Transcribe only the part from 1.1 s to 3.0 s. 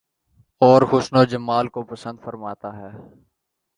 و جمال کو پسند فرماتا ہے